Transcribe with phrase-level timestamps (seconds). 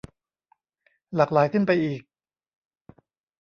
[1.15, 2.01] หลากหลายขึ้นไปอีก